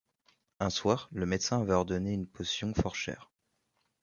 [0.59, 3.29] Un soir, le médecin avait ordonné une potion fort chère.